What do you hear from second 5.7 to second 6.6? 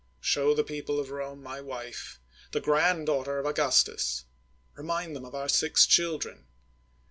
children.